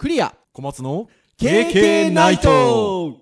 [0.00, 0.34] クリア。
[0.54, 3.18] 小松の KK ナイト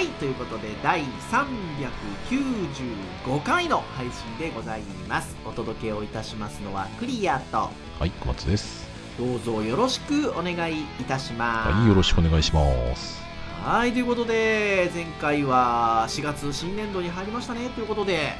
[0.00, 5.36] はいということで第395回の配信でございます。
[5.44, 7.68] お届けをいたしますのはクリアと。
[7.98, 8.88] はい小松です。
[9.18, 11.72] どうぞよろしくお願いいたします。
[11.72, 12.62] はいよろしくお願いしま
[12.96, 13.20] す。
[13.62, 17.68] はいということで前回は4月新年度に入りましたね。
[17.68, 18.32] ということで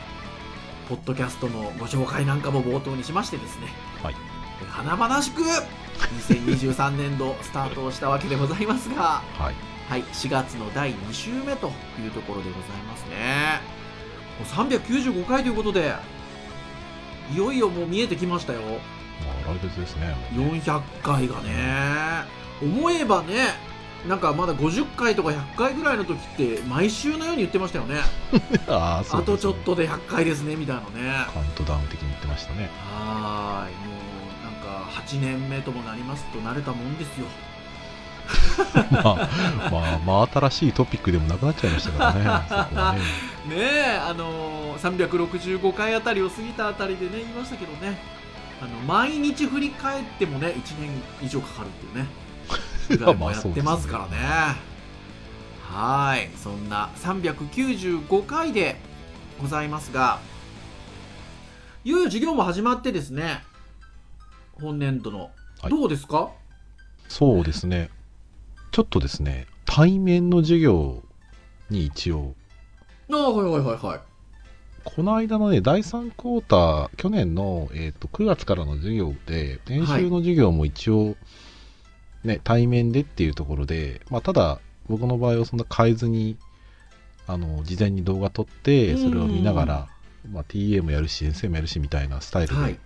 [0.89, 3.67] ポッドキャストのご紹介なんかも冒頭にしましてですね。
[4.03, 4.15] はい。
[4.71, 11.67] 華々しく2023年度スタートをしたわけでございますがはいはい、4月の第2週目と
[12.01, 13.61] いうところでございますね。
[14.39, 15.93] もう395回ということで、
[17.35, 18.61] いよいよもう見えてきましたよ。
[18.63, 22.25] まあ来月ですね400回がね。
[22.63, 23.49] 思えばね、
[24.07, 27.97] なんかまだ50回とか100回ぐらいの時って毎週のように言ってましたよね。
[28.69, 31.27] ああとちょっととで100回ですね、みたいなね。
[31.35, 33.97] カウントダウン的に言ってましたねはーい、も
[34.41, 37.27] うなんか8年目ともなりますと慣れたもんですよ。
[38.91, 39.29] まあ
[39.71, 42.45] まあまあ新しいトピックでもなくなっちゃいましたから
[42.95, 42.99] ね。
[42.99, 43.01] ね。
[43.57, 47.99] ねえ、あのー、365回あたりを過ぎたあたりでね、言いましたけどね、
[48.63, 50.91] あの毎日振り返ってもね、1年
[51.23, 52.09] 以上かかるっていうね、
[53.25, 54.57] やってますからね。
[55.73, 58.77] はーい、そんな395回で
[59.41, 60.19] ございますが、
[61.85, 63.43] いよいよ授業も始まってですね、
[64.61, 65.31] 本年度の、
[65.63, 65.71] はい。
[65.71, 66.29] どうですか？
[67.09, 67.89] そうですね
[68.71, 71.03] ちょっとですね対面の授業
[71.71, 72.35] に一応
[73.13, 74.01] ああ、はいはいはいはい。
[74.85, 81.17] この間のね第3クォーター去年の、えー、と9月からの授業で練習の授業も一応、
[82.25, 86.37] ね、対面でっていうところで、まあ、ただ僕の場合はそんな変えずに
[87.27, 89.89] あの事前に動画撮ってそれを見ながら、
[90.33, 92.79] まあ、TA もやるし先生もやるしみたいなスタイルではいや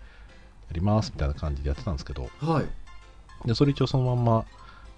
[0.72, 3.46] りますみたいな感じでやってたんですけどはい。
[3.46, 4.44] でそれ一応そのまんま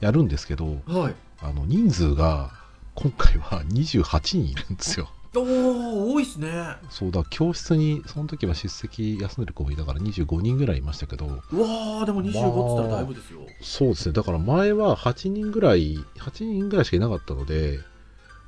[0.00, 1.14] やるんですけどはい。
[1.40, 2.50] あの人数が
[2.94, 5.10] 今回は 28人いるんですよ。
[5.34, 6.48] おー、多いっすね。
[6.88, 13.40] そうだ教室にその時は出席休んでる子もいたから25人ぐらいいましたけどうわー、でも25っつったらだいぶですよ。
[13.60, 17.80] そうですねだから前は8人ぐらい8人ぐらいしかいなかったので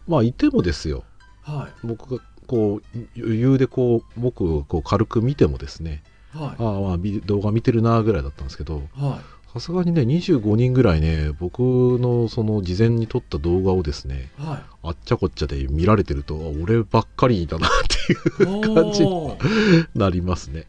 [0.07, 1.05] まあいてもですよ
[1.43, 1.87] はい。
[1.87, 9.01] 僕がこう余裕でこう僕をこう軽く見てもですねはああまあビ動画見てるなぐらいだったんですけどい。
[9.03, 9.38] はい。
[9.59, 17.71] さすがにね25人ぐらいね僕のその事前に撮った動画をですねはあっちゃこっちゃで見られてるとあ俺ばっかりだなっ
[18.07, 18.13] て
[18.45, 18.75] いうい。
[18.75, 20.67] 感じおーなりますね。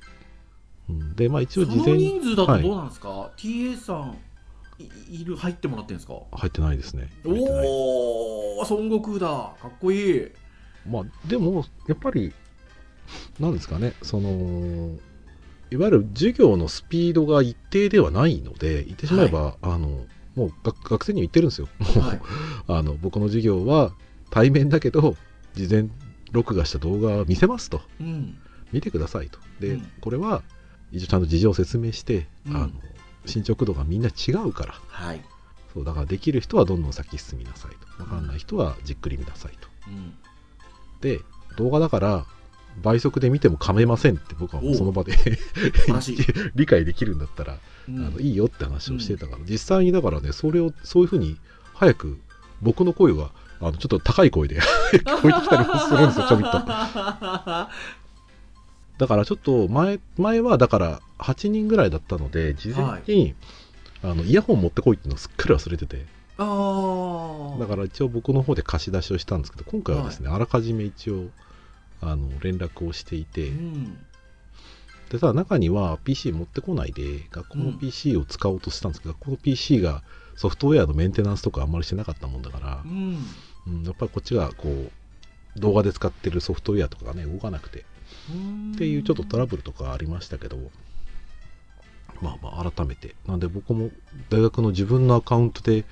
[0.90, 4.18] うん、でまあ一応事前に人数だとどうなんですか、?TA さん
[4.80, 6.16] いいる入ってもらってるんですか？
[6.32, 7.10] 入ってないですね。
[7.26, 9.28] おお孫悟空だ
[9.62, 10.28] かっこいい
[10.90, 12.34] まあでもやっぱり
[13.40, 14.98] なんですかねその
[15.72, 21.68] いわゆる授業のスピードが一定ではないので言ってしまえば、あのもう学学生には言ってるんですよ。
[21.80, 22.22] はい。
[22.68, 23.94] あの僕の授業は
[24.32, 25.16] 対面だけど
[25.54, 25.90] 事前
[26.32, 27.82] 録画した動画を見せますと。
[28.00, 28.38] うん。
[28.72, 29.40] 見てくださいと。
[29.60, 29.88] で、うん。
[30.02, 30.44] これは
[30.92, 32.56] 一応ちゃんと事情を説明して、うん。
[32.56, 32.72] あの
[33.26, 34.74] 進捗度がみんな違うから。
[34.88, 35.22] はい、
[35.74, 38.04] そうだからできる人はどんどん先進みなさいと。
[38.04, 39.68] 分かんない人はじっくり見なさいと。
[39.88, 40.14] うん、
[41.02, 41.22] で
[41.58, 42.26] 動画だから
[42.82, 45.14] 倍速で見ても構いませんって僕はもうその場で
[46.56, 47.58] 理解できるんだったら、
[47.88, 48.06] うん。
[48.06, 51.38] あのいいよって話をしてたから、実際にだからねそれをそういうふうに
[51.74, 52.20] 早く
[52.62, 54.60] 僕の声があのちょっと高い声で
[54.92, 56.60] 聞こえてきたりもするんですよちょびっと。
[59.00, 63.36] だからちょっと前前はだから8人ぐらいだったので事前に、
[64.04, 66.06] あのイヤホン持ってこいっていうのをすっかり忘れてて。
[66.38, 67.60] あー。
[67.60, 71.28] だから一応僕の方で貸し出しをしたんですけど今回はですね、あらかじめ一応
[72.02, 73.98] あの連絡をしていて、うん。
[75.10, 77.80] でただ中には PC 持ってこないで学校のうん。
[77.80, 80.04] PC を使おうとしたんですけど、学校の PC が
[80.36, 82.82] ソフトウェアのメンテナンスとかあんまりしてなかったもんだから。
[82.86, 83.26] う、ん。
[83.68, 87.86] うん、やっぱりこっちがこう動画で使ってるソフトウェアとかがね動かなくて。
[88.74, 90.58] っていうちょっとトラブルとかありましたけど。
[92.22, 93.16] まあまあ改めて。
[93.28, 93.90] なんで僕も
[94.30, 95.86] 大学の自分のアカウントで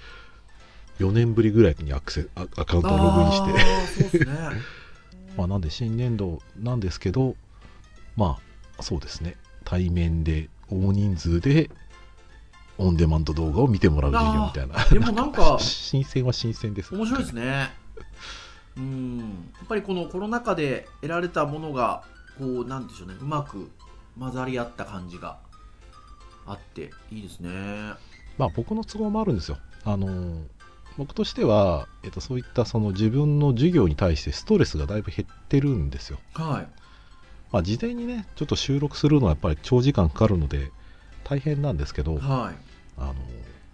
[0.99, 4.25] 4年ぶりぐらいにアクセアアカウントをログインして。
[4.25, 4.76] ね
[5.37, 7.35] まあなんで新年度なんですけど
[8.15, 8.39] ま
[8.77, 9.35] あそうですね。
[9.63, 11.69] 対面で大人数で
[12.77, 14.83] オンデマンド動画を見てもらう授業みたいな。
[14.85, 16.93] でもなんか新鮮は新鮮です。
[16.95, 17.69] 面白いですね。
[18.77, 19.17] うん。
[19.19, 19.23] や
[19.63, 22.03] っぱりこのコロナ禍で得られたものが
[22.37, 23.15] こうなんでしょうね。
[23.19, 23.71] うまく
[24.19, 25.39] 混ざり合った感じが
[26.45, 27.49] あっていいですね。
[28.37, 29.57] まあ僕の都合もあるんですよ。
[29.83, 30.43] あの
[30.97, 36.19] 僕としては、えっと、そういったその自分の授業に対してストレスがだいぶ減ってるんですよ。
[36.33, 36.67] はい。
[37.51, 40.71] まあ事前にねちょっと収録するのはやっぱり長時間かかるので
[41.23, 42.55] 大変なんですけどはい。
[42.97, 43.15] あの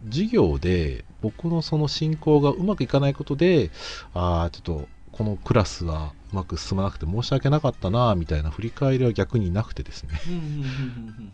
[0.10, 3.72] 授業で僕のその進行がうまくいかないことで
[4.14, 10.20] ああちょっとこのクラスはうまく進まなくて申し訳なかったなみたいな振り返りは逆になくてですね。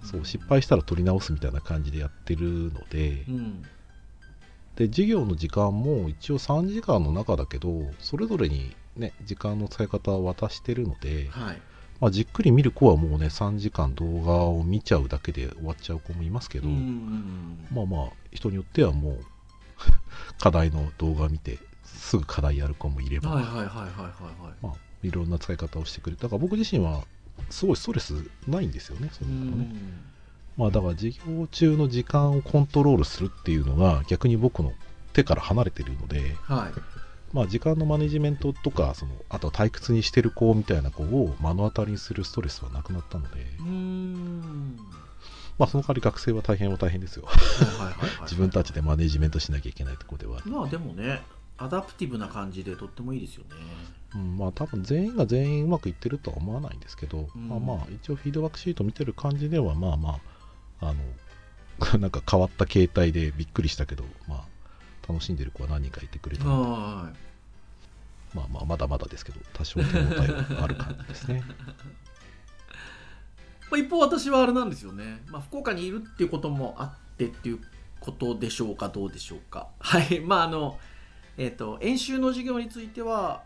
[0.04, 3.66] そう失敗したら取り直すみたいな感じでやってるのでうん
[4.80, 11.62] で授業の時間も一応3時間の中だけどそれぞれにね時間の使い方を渡してるので、はい。
[12.00, 19.20] まあ、じっくり見る子はもうね3時間動画を見ちゃうだけで終わっちゃう子もいますけど、まあまあ人によってはもう
[20.40, 23.42] 課題の動画見てすぐ課題やる子もいれば、は
[25.04, 26.22] いろんな使い方をしてくれる。
[26.22, 27.04] だから僕自身は
[27.50, 28.14] すごいストレス
[28.48, 30.09] ないんですよねそうういうのがね、ん
[30.60, 34.74] まあだから授業中の時間をコントロールするっていうのが逆に僕の
[35.14, 36.80] 手から離れてるので、はい。
[37.32, 44.76] まあ、時間のマネジメントとかそのあとは退屈にしてる子みたいな子を目の当たりにするストレスはなくなったので、うーん。
[45.58, 47.24] まあ、その代わり学生は大変は大変ですよ。
[47.26, 48.22] はいはいはいはい。
[48.28, 50.42] 自分たちでマネジメントしなきゃいけないところでは。
[50.46, 51.22] まあでもね
[51.58, 53.52] アダプティブな感じでとってもいいですよね。
[54.16, 57.48] うん、まあ多分全員が全員うまくいってるとは思わないんですけど、うん。
[57.48, 60.20] まあまあ一応フィードバックシート見てる感じではまあまあ
[60.82, 60.96] あの
[62.00, 64.46] なんか変わった形態でびっくりしたけどまあ
[65.08, 66.72] 楽しんでる子は何人かいてくれたので。
[66.72, 67.30] は
[68.34, 71.44] まあまあまだまだですけど多少手応えはある感じですね。
[73.72, 77.60] まあ、一方私はあれなんですよね、まあ、福岡にいるっていうこともあってっていう
[78.00, 79.68] ことでしょうかどうでしょうか。
[79.80, 80.20] はい。
[80.20, 80.80] まああの
[81.38, 83.44] えっ、と演習の授業については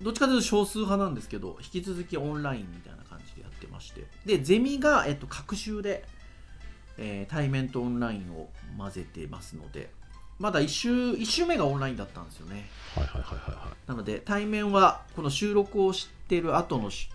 [0.00, 4.06] どっちかというと少数派なんですけど引き続きオンラインみたいな感じでやってまして。
[4.24, 6.04] でゼミが、えっと各週で、
[6.98, 8.48] えー対面とオンラインを
[8.78, 9.90] 混ぜてますので
[10.38, 12.68] まだ1週一週目がオンラインだったんですよね。
[12.96, 13.88] はいはいはいはいはい。
[13.88, 17.08] なので対面はこの収録をしてる後のし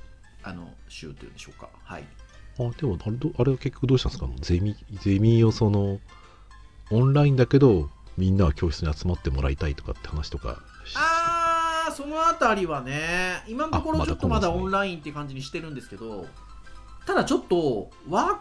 [0.43, 1.67] あの週というんでしょうか。
[1.83, 2.03] はい。
[2.59, 3.31] あでもあれど。
[3.37, 4.29] あれは結局どうしたんですか？
[4.39, 5.99] ゼミゼミをその
[6.91, 16.25] オンラインだけどみんなは教室に集まってもらいたいとかって話とかしあーそのあたりはね今のところちょっとまだオンラインっていう感じにしてるんですけど
[17.05, 18.35] ただちょっとワー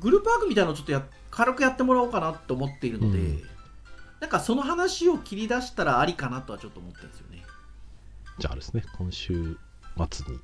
[0.00, 3.42] グループワークみたいなのをちょっとや軽くやってもらおうかなと思っているので、うん。
[4.20, 7.44] なんかその話を切り出したらありかなとはちょっと思ってるんですよね。
[8.38, 9.56] じゃああれですね今週
[10.10, 10.38] 末に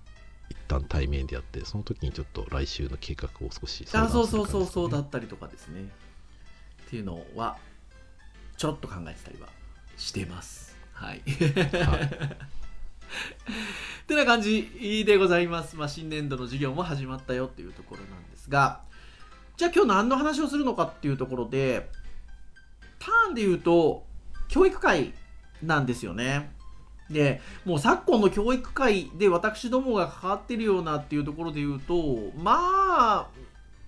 [0.51, 5.89] 一旦対面でやってその時にちょっと来週の計画を少し相あそうそうそうそうだったりとかですね。
[6.87, 7.57] っていうのは
[8.57, 9.49] ちょっと考えてたりは
[9.97, 10.77] してます。
[10.93, 11.23] はい。
[11.23, 12.45] はい。
[14.05, 18.81] ってな感じでございます、まあ、新年度の授業も始まったよっていうところなんですが
[19.57, 21.89] じゃあ今日何の話をするのかっていうところで
[22.99, 24.05] ターンで言うと
[24.49, 25.13] 教育会
[25.63, 26.53] なんですよね。
[27.11, 33.29] でもう昨今の教育界で私どもが関わってるようなっていうところで言うとまあ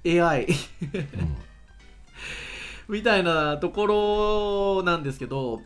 [0.04, 1.36] AI うん。
[2.94, 3.86] みたいなとこ
[4.78, 5.62] ろなんですけど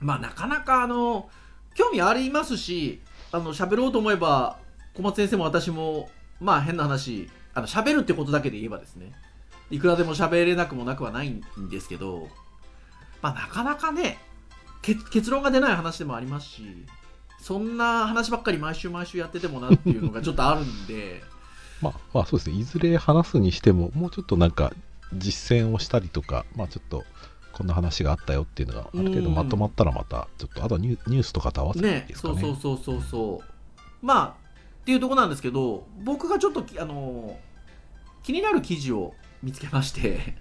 [0.00, 1.30] まあなかなかあの
[1.74, 3.00] 興味ありますし
[3.32, 4.58] あの喋ろうと思えば
[4.94, 6.10] 小松先生も私も
[6.40, 9.12] まあ変な話あの喋るってことだけで言えばですね。
[9.70, 12.28] いくらでも喋れなくもなくはないんですけど
[13.20, 14.18] まあなかなかね
[14.80, 16.86] け結論が出ない話でもありますし
[17.40, 21.22] そんな話ばっかり毎週毎週やっててもなっていうのがちょっとあるんで。
[21.80, 22.56] まあまあそうですね。
[22.56, 24.72] いずれ話すにしてももうちょっとなんか
[25.14, 27.04] 実践をしたりとかまあちょっと
[27.52, 29.34] こんな話があったよっていうのがある程度うん。
[29.36, 32.40] まとまったらまたちょっとあとはニュニュースとかと合わせていいねですかね。
[32.40, 33.42] そうそうそうそうそ
[34.02, 34.06] う。
[34.06, 34.47] まあ
[34.88, 37.36] っていうとこなんですけど僕がちょっとあの
[38.22, 40.34] 気になる記事を見つけまして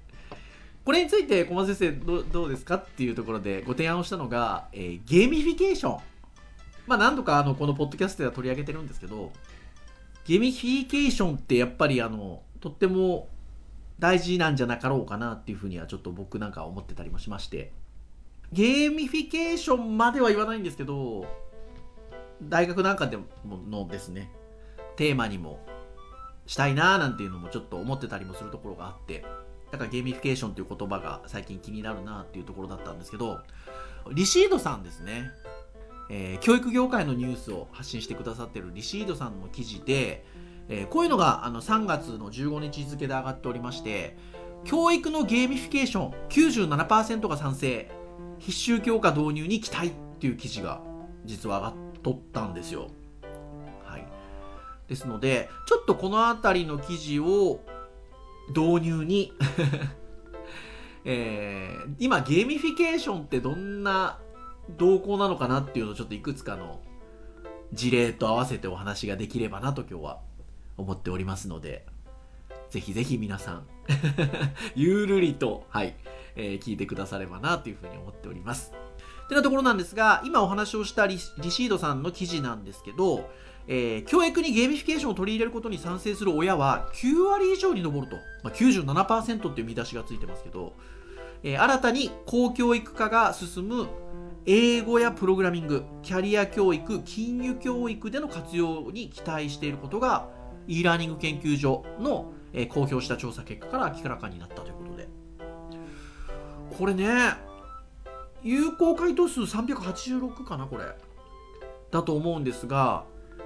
[0.86, 6.00] これについて小松先生どうどうですかっていうところでご提案をしたのが、えーゲーミフィケーション。
[6.86, 9.32] まあ何度かあのこのポッドキャストでは取り上げてるんですけど
[10.24, 13.28] ゲーミフィケーションってやっぱりあのとっても
[13.98, 17.70] 大事なんじゃなかろうかなっていうふうにはちょっと僕なんか思ってたりもしまして。
[18.50, 21.26] ゲーミフィケーションまでは言わないんですけど
[22.48, 23.24] 大学なんかでも
[23.68, 24.30] のですね。
[24.96, 25.58] テーマにも
[26.46, 29.24] したいなーなんていうのもちょっと思ってたりもするところがあって。
[29.72, 33.40] だからゲーミフィケーションという言葉が最近気になるなっていうところだったんですけど
[34.12, 35.32] リシードさんですね、
[36.10, 40.24] えー教育業界のニュースを発信してくださってるリシードさんの記事で、
[40.68, 44.16] えーこういうのがあの3月の15日付で上がっておりまして
[44.62, 47.90] 教育のゲーミフィケーション97%が賛成。
[48.38, 50.82] 必修強化導入に期待っていう記事が
[51.24, 52.88] 実は上がっとったんですよ。
[53.84, 54.06] はい、
[54.86, 57.60] ですのでちょっとこの辺りの記事を
[58.48, 59.32] 導入に
[61.04, 64.18] えー今ゲーミフィケーションってどんな
[64.78, 66.80] 動向なのかなっていうのをちょっといくつかの
[67.72, 70.20] 事例と合わせてお話ができればなと今日は
[70.76, 71.84] 思っておりますので
[72.70, 73.66] ぜひぜひ皆さん
[74.74, 75.94] ゆるりと、はい
[76.36, 78.72] えー聞いてくださればなというふうに思っております。
[79.28, 83.30] てなところなんですが今お話をしたリリシードさんの記事なんですけど、
[83.66, 90.74] えー教育にゲーミフィケーションを取り入れることに賛成する親は9割以上に上ると、まあ、97%っていう見出しがついてますけど、
[91.42, 93.88] えー新たに公教育化が進む
[94.46, 100.28] 英語やプログラミングキャリア教育金融教育での活用に期待していることが
[100.66, 105.08] e ラーニング研究所の、えー公表した調査結果から明らかになったということで。
[106.78, 107.53] これね
[108.44, 110.84] 有効回答数386かなこれ
[111.90, 113.04] だと思うんですが、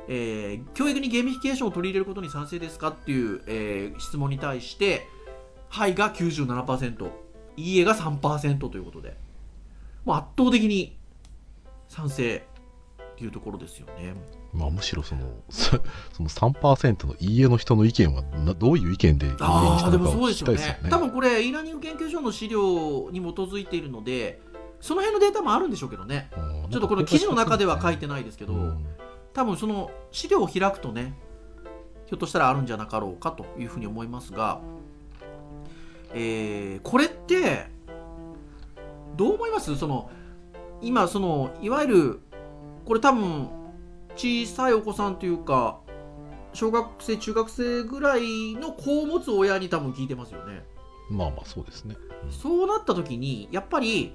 [0.09, 5.07] えー教育にゲーミフィケーションを取り入れることに賛成ですかっていう、えー質問に対して
[5.71, 7.11] 「はい」が97%
[7.57, 9.17] 「いいえ」が3%ということで
[10.05, 10.97] もう圧倒的に
[11.89, 12.45] 賛成
[13.13, 14.15] っていうところですよね。
[14.55, 15.77] まあ、むしろそのそ
[16.15, 20.81] その3%のいいえの人の意見はなどういう意見でああでもそうですよね。
[20.83, 24.41] ね多分これ e ラーニング研究所の資料に基づいているので
[24.81, 26.31] その辺のデータもあるんでしょうけどね。
[26.37, 26.71] うん。
[26.71, 28.87] ちょっとこの記事の中では書いてないですけど、うん。
[29.35, 31.15] 多分その資料を開くとね
[32.07, 34.61] ひょっとしたらあるんじゃなかろうかというふうに思いますが、
[36.13, 37.67] えーこれって
[39.17, 39.77] どう思います？
[39.77, 40.11] その
[40.81, 42.21] 今そのいわゆる
[42.85, 43.49] これ多分
[44.17, 45.79] 小さいお子さんというか
[46.55, 50.65] 小学生中学生ぐらいの子を持つ親に多分聞いてますよね。
[51.11, 51.97] まあまあそうですね。
[52.31, 54.15] そうなった時にやっぱり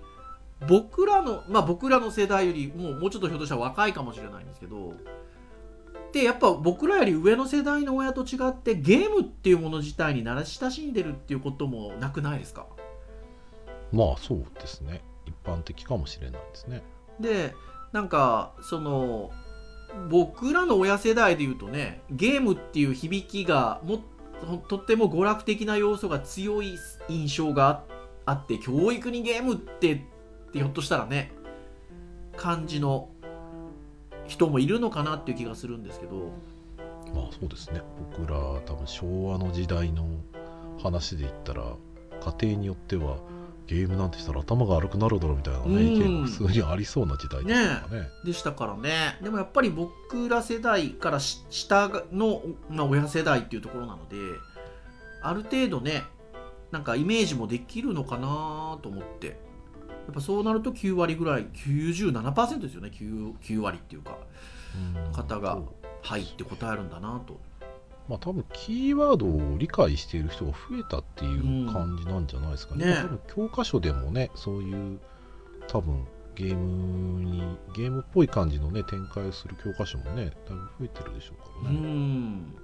[0.68, 4.94] 僕らのまあ僕らの世代よりもうもうちょっとひょっとしたら若いかもしれないんですけど
[6.12, 12.68] でやっぱ僕らより上の世代の親と違ってゲームっていうもの自体に慣れ親しんでるっていうこともなくないですか？
[13.92, 15.02] まあそうですね。
[15.26, 16.84] 一般的かもしれないですね。
[17.20, 17.56] で
[17.92, 19.32] なんかその
[20.10, 24.00] 僕らの親世代で言うとねゲームっていう響きがも
[24.68, 26.78] とっても娯楽的な要素が強い
[27.08, 27.84] 印象が
[28.26, 30.06] あって教育にゲームって
[30.54, 31.32] ってひょっとしたらね
[32.38, 33.10] 感じの
[34.28, 36.32] 人もいるのかなっていう気がするんですけど。
[37.14, 37.82] まあそうですね。
[38.18, 40.08] 僕ら多分昭和の時代の
[40.82, 41.76] 話で言ったら
[42.40, 43.18] 家庭によっては
[43.68, 45.80] ゲームなんてしたら頭が悪くなるだろうみたいなね、うん。
[45.80, 48.08] 意見が普通にありそうな時代ですからね。
[48.26, 49.18] でしたからね。
[49.22, 54.16] でもやっぱり僕ら世代からし下の、まあ、親世代っていうところなので
[55.22, 56.04] ある程度ね
[56.72, 59.38] なんかイメージもできるのかなと思って
[60.06, 62.92] やっぱそうなると9割ぐらい97%ですよね。
[62.94, 64.18] 9, 9割っていうか
[65.06, 65.12] うん。
[65.14, 65.66] 方がそう
[66.04, 67.40] 「はい」って答えるんだなと。
[68.10, 72.86] まあ多分キーワードを理解している人が増えたっていう感じなんじゃないですかね。
[72.86, 72.90] うん。
[72.90, 72.96] ね。
[72.96, 73.20] まあ多分
[73.50, 75.00] 教科書でもね、そういう
[75.68, 76.06] 多分
[76.36, 77.44] ゲームに、
[77.76, 81.78] ゲームっぽい感じのね、展開をする教科書もね、だいぶ増えてるでしょうかうらね。
[81.80, 82.56] ん。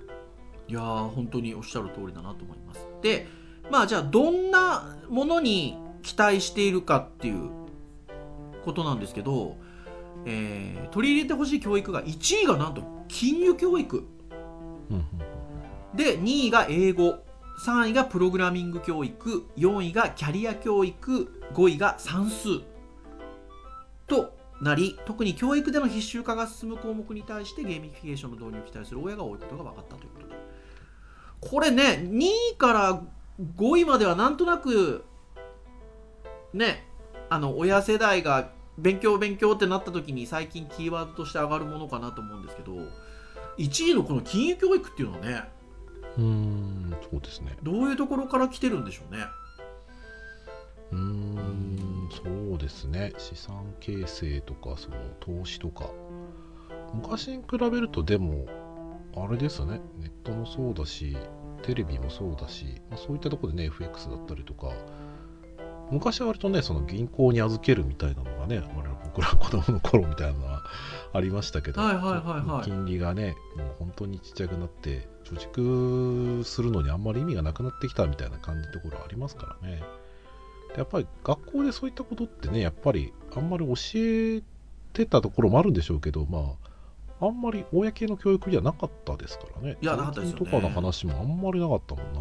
[0.68, 2.86] いやー本当におっしゃる通りだなと思います。
[3.02, 3.28] で
[3.72, 7.50] まあじゃあどんなものに期待しているかっていう
[8.66, 9.58] ことなんですけど、
[10.26, 14.06] えー取り入れてほしい教育が1位がなんと金融教育。
[15.96, 17.20] で2位が英語。
[17.66, 19.46] 3位がプログラミング教育。
[19.58, 21.32] 4位がキャリア教育。
[21.54, 22.62] 5位が算数。
[24.08, 30.36] となり特に教育での必修化が進む項目に対してゲーミフィケーションの導入を期待する親が多いことが分かったということで。
[31.42, 33.02] これね2位から
[33.56, 35.06] 5位まではなんとなく
[36.54, 36.86] ね
[37.30, 42.74] あの親世代が勉強勉強ってなった時に最近キーワードとして上がるものかなと思うんですけど
[43.58, 45.44] 1位のこの金融教育っていうのはね
[46.18, 47.56] うーん、そうですね。
[47.62, 49.26] どういうところから来てるんでしょうね？
[50.92, 53.14] うーん、そうですね。
[53.18, 55.90] 資産形成とか、その投資とか。
[56.94, 58.48] 昔に比べると、でも、
[59.16, 59.80] あれですね。
[60.00, 61.16] ネットもそうだし、
[61.62, 64.74] テレビもそうだし、まあ、そういったところでね、FX だったりとか、
[65.92, 70.64] 昔は割とね、その銀行に預けるみたいなのがね、我々僕ら子供の頃みたいなのは
[71.14, 79.84] ありましたけど、はいはいはいはい金利がね、もう本当にちっちゃくなって、貯蓄するのにあんまり意味がなくなってきたみたいな感じのところありますからね。
[80.74, 84.42] でやっぱり学校でそういったことってね、やっぱりあんまり教え
[84.94, 86.56] てたところもあるんでしょうけど、ま
[87.20, 89.78] あ、あんまり公の教育じゃなかったですからね。
[89.82, 92.20] いやなかったですよねとかの話もあんまりなかったもんな。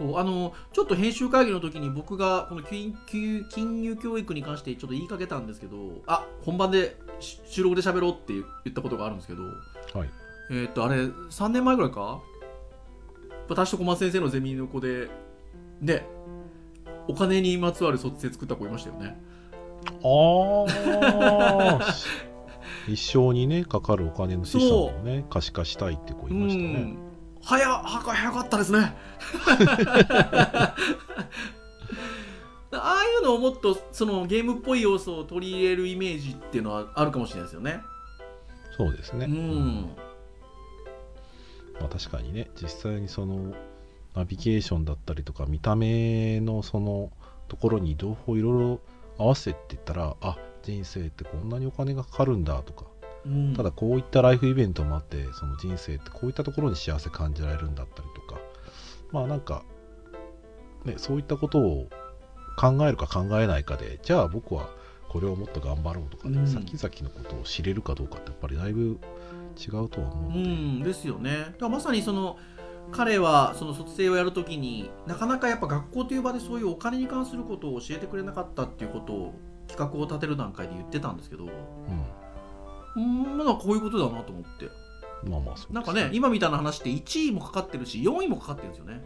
[0.00, 10.10] そうあのちょっと編集会議の時に僕がこの金金金融教育に関してちょっと言いかけたんですけどあ本番でし収録で喋ろうって言ったことがあるんですけどはい。
[10.50, 12.20] えーっとあれ3年前ぐらいか？
[13.48, 15.08] 私と小松先生のゼミの子で
[15.82, 16.06] ね
[17.08, 19.20] お金にまつわる卒生作った子いましたよね。
[20.02, 21.94] ああ
[22.88, 26.64] 一生にねかかるお金の資産をね可視化したいって子いましたね。
[26.64, 26.98] うん
[27.42, 28.96] 早はか早かったですね。
[32.72, 37.82] ああいうのをもっとそのゲームっぽい要素を取り入れるイメージっていうのはあるかもしれないですよね。
[38.76, 39.96] そうですね、うん。
[41.80, 43.54] まあ、確かにね実際にその
[44.14, 47.10] ナビゲーションだったりとか見た目のその
[47.48, 48.80] ところに情報いろいろ
[49.18, 52.84] 合わせていったらあ人生ってこんなにお金がかかるんだとか
[53.26, 53.54] うん。
[53.54, 58.40] ただこういったライフイベントもあってその人生ってこういったところに幸せ感じられるんだったりとか。
[59.12, 59.64] まあなんか、
[60.84, 61.88] ね、そういったことを
[62.56, 64.68] 考えるか考えないかでじゃあ僕は
[65.08, 66.46] これをもっと頑張ろうとかね、うん。
[66.46, 69.00] 先々のことを知れるかどうかってやっぱりだいぶ
[69.58, 71.38] 違うとは思ううので、んですよね。
[71.38, 72.38] だからまさにその
[72.92, 79.34] 彼はその卒生をやるときになかなかやっぱ学校という場でそういうお金に関することを教えてくれなかったっていうことを
[79.66, 81.44] 企画を立てる段階で言ってたんですけど。
[81.44, 81.50] うん
[82.94, 84.68] まあこういうことだなと思って。
[85.24, 89.02] うん、まあまあそうですなんかね今みたいな話って1位もかかってるし4位もかかってるんですよね。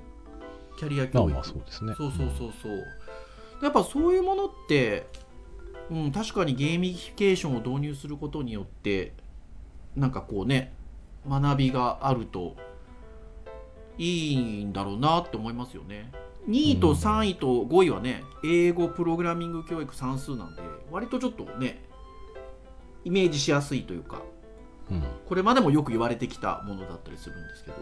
[0.77, 1.95] キャリア教育、まあまあそうですね。
[1.97, 2.85] そうそうそうそう。
[3.63, 5.07] やっぱそういうものって、
[5.91, 9.13] うん、確かにゲーミフィケーションを導入することによって
[9.97, 10.73] なんかこうね
[11.29, 12.57] 学びがあると
[13.97, 16.11] いいんだろうなって思いますよね。
[16.49, 21.83] 2位と3位と5位はね、英語プログラミング教育算数なんで割とちょっとね
[23.05, 24.23] イメージしやすいというか
[24.91, 27.77] うん、これまでもよく言われてきたものだったりするんですけど。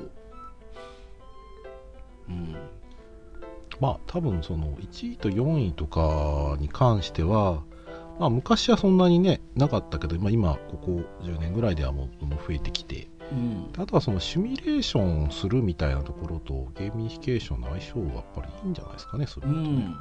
[2.28, 2.56] うん。
[3.80, 7.62] まあ多分その1位と4位とかに関しては、
[8.20, 13.08] まあ、昔はそんなにねなかったけど、まあ、今ここ10年ぐらいではもう増えてきて。
[13.32, 13.72] うん。
[13.78, 19.96] あとはそのシミュレーションをするみたいなところとゲーミフィケーションの相性がやっぱりいいんじゃないですかねそれだとねうん、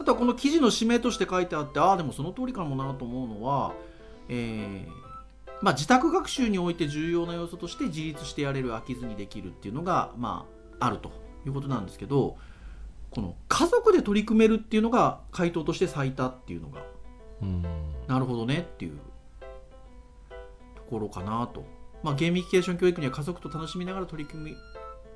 [0.00, 3.74] あとはこの記事の締めとして書いてあってああでもその通りかもなと思うのは、
[4.28, 5.06] えー
[5.62, 10.46] まあ、自宅学習において重要な要素として自立してやれる飽きずにできるっていうのが、ま
[10.78, 11.10] あ、あると
[11.46, 12.36] いうことなんですけど
[13.10, 16.82] この家族で取り組めるっていうのが回答として最多っていうのが
[17.42, 17.62] うん。
[18.06, 18.98] なるほどねっていう
[20.74, 21.64] ところかなと、
[22.02, 24.56] まあ、ゲーミフィケーション教育には家族と楽しみながら取り組み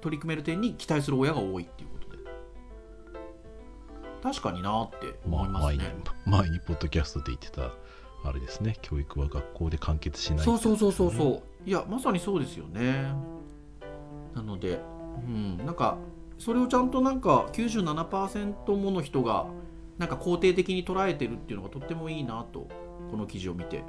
[0.00, 2.22] 取り組める点に期待する親が多いっていうことで。
[4.22, 5.94] 確かになってまあ思います前にね、
[6.26, 7.70] 前にポッドキャストで言ってた
[8.24, 11.68] あれですね教育は学校で完結しないそうそうそうそううそう。
[11.68, 13.12] いやまさにそうですよね。
[14.34, 14.80] なので
[15.26, 15.58] うん。
[15.58, 15.98] なんか
[16.38, 19.46] それをちゃんとなんか97%もの人が
[19.98, 22.68] なんか肯定的に捉えてるっていうのがとってもいいなと
[23.10, 23.84] この記事を見て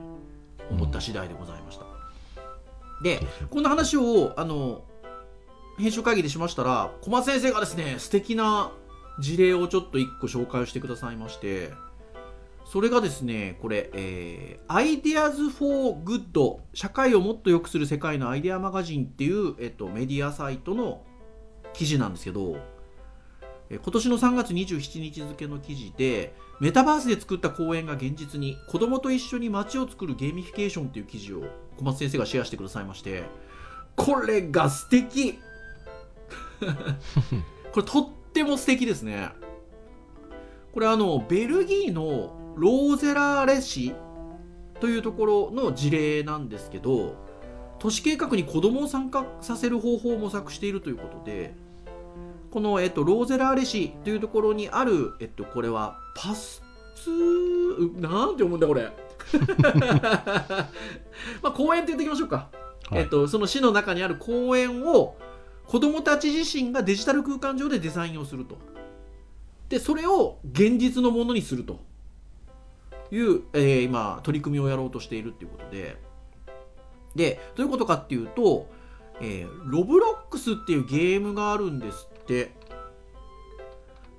[0.70, 1.86] 思った次第でございました、
[3.02, 4.84] でこんな話をあの
[5.78, 8.72] 編集会議でしましたら小松先生がですね素敵な
[9.20, 11.72] 事例をちょっと1個紹介してくださいまして
[12.72, 21.04] それがですねこれ、えー、Ideas for Good 社会をもっと良くする世界のアイデアマガジンっていう、えっと、メディアサイトの
[21.74, 22.56] 記事なんですけど
[23.70, 31.44] えー今年の3月27日付の記事でメタバースで作った公園が現実に子供と一緒に街を作るゲーミフィケーションっていう記事を
[31.76, 33.26] 小松先生がシェアしてくださいまして
[33.98, 35.40] これが素敵。
[37.74, 39.30] これとっても素敵ですね。
[40.72, 43.94] これあのベルギーのローゼラーレ市
[44.80, 47.16] というところの事例なんですけど
[47.80, 51.54] 都市計画に子供を参加させる方法を模索しているということで
[52.52, 56.62] この、えっと、ローゼラーレ市というところにある、えっと、これはパス
[56.96, 58.92] ツーなんて読むんだこれ。
[61.42, 62.50] まあ公園って言っておきましょうか、
[62.90, 63.04] はい。
[63.04, 65.16] えっと、その市の中にある公園を
[65.66, 68.58] 子供たち自身がデジタル空間上でデザインをすると。
[69.70, 71.80] でそれを現実のものにすると
[73.12, 75.98] いう、えー今取り組みをやろうとしているっていうことで。
[77.16, 78.68] でどういうことかっていうと、
[79.20, 82.52] えーロブロックスっていうゲームがあるんですって。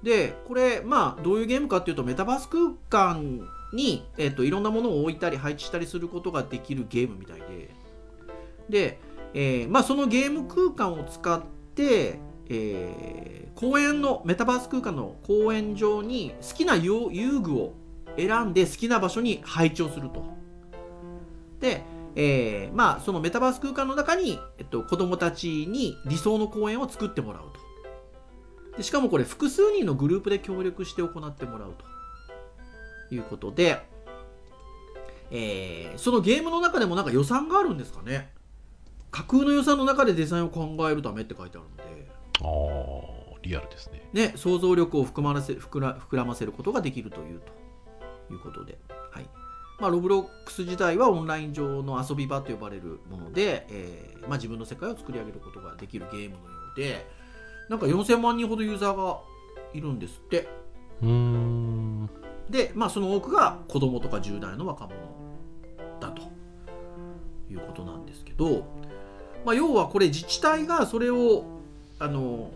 [0.03, 7.75] でこれまあどういうゲームかっていうとメタバース空間に、えー、といろんなものを置いたり配置したりすることができるゲームみたいで。
[8.69, 9.01] で、
[9.35, 11.41] えーまあ、そのゲーム空間を使っ
[11.75, 16.91] て、えー公園のメタバース空間の公園上に好きな遊
[17.41, 17.75] 具を
[18.17, 20.25] 選んで好きな場所に配置をすると。
[21.61, 21.83] で、
[22.15, 27.43] えーまあそのメタバース空間の中に、えっと、子供たちに理想の公園を作ってもらう
[28.71, 28.77] と。
[28.77, 31.93] でしかもこれ複数人のグループで協力して行ってもらうと。
[33.15, 33.79] いうことで、
[35.31, 38.33] えーそのゲームの中でもなんか予算があるんですかね。
[39.11, 42.11] 架空の予算の中でデザインを考えるためって書いてあるので。
[42.41, 42.47] あ
[43.19, 44.09] あリアルですね。
[44.13, 47.53] ね、想像力を含ませ膨ら膨らませることができるというと
[48.33, 48.79] いうことで、
[49.11, 49.27] はい。
[49.81, 57.07] まあ、ロブロックス自体はオンライン上の遊び場と呼ばれるもので、えーまあ、自分の世界を作り上げることができるゲームのようで
[57.69, 59.21] なんか4000万人ほどユーザーが
[59.75, 60.49] いるんですって。
[61.03, 62.11] うーん。
[62.51, 64.95] で、まあ、その多くが子供とか10代の若者
[66.01, 66.43] だと。
[67.53, 68.65] いうことなんですけど、
[69.45, 71.45] まあ、要はこれ自治体がそれを
[71.99, 72.51] あの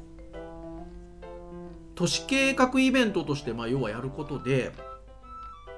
[1.94, 4.72] 都市計画イベントとしてまあ要はやることで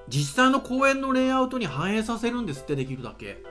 [0.09, 3.43] 実際の公園のレイアウトに反映させるんですってできるだけ。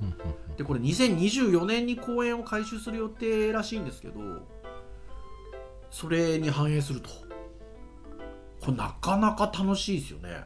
[0.00, 0.14] うんうん
[0.50, 0.56] うん。
[0.56, 4.20] でこれ2024年に公園を改修する予定らしいんですけど
[5.90, 7.08] それに反映すると。
[8.60, 10.44] これなかなか楽しいですよね。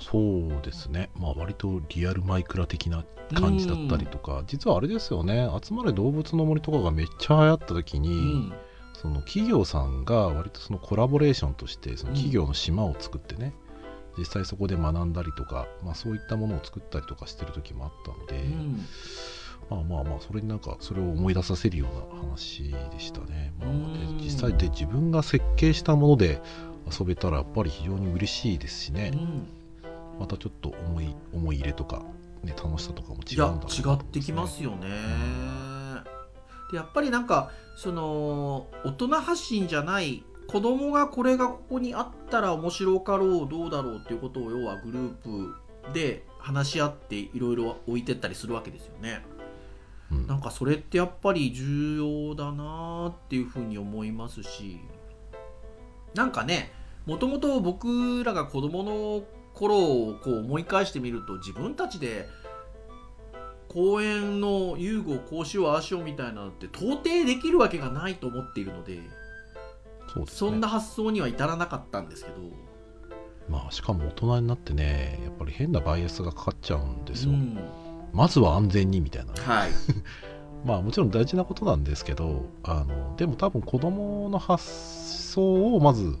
[0.00, 8.52] そうですね、まあ、割とリアルマイクラ的な感じだったりとか、実はあれですよね、集まれ動物の森とかがめっちゃ流行った時に、うん。
[8.94, 13.52] その企業さんが割とそのコラボレーションとして、その企業の島を作ってね、
[14.18, 18.86] 実際そこで学んだりとか、まあ、そういったものを作ったりとかしてる時もあったので、うん
[19.70, 23.52] まあまあまあ、それになんか、それを思い出させるような話でしたね。
[23.58, 26.40] まあ、うんで実際で自分が設計したもので
[26.90, 29.12] 遊べたら、やっぱり非常に嬉しいですしね。
[29.14, 29.58] うん
[30.18, 32.02] またちょっと思い思い入れとか、
[32.42, 34.88] ね、楽しさとかも違いうやんだろうなと思違ってきますよね。
[36.70, 45.54] でやっぱりなんかその大人発信じゃない子供がこれがここにあったら面白かろうどうだろうっていうことを要はグループ
[45.92, 49.24] で話し合っていろいろ置いてったりするわけですよね。
[50.10, 50.26] うん。
[50.26, 54.80] なんかそれってやっぱり重要だなっていうふうに思いますし。
[56.14, 56.72] なんかね
[57.04, 59.22] もともと僕らが子供の
[59.54, 62.26] 頃をこう思い返してみると自分たちで
[63.68, 69.00] 公園の遊具をこうしようああしようみたいなのって到底できるわけがないと思っているので
[70.08, 70.50] そうですね。
[70.50, 72.36] そんな発想には至らなかったんですけど。
[73.48, 77.32] まあ、しかも大人になってね、やっぱり変なバイアスがかかっちゃうんですよ。
[77.32, 77.58] うん。
[78.12, 79.32] まずは安全にみたいな。
[79.32, 79.70] はい。
[80.64, 86.18] まあもちろん大事なことなんですけど、あのでも多分子供の発想をまず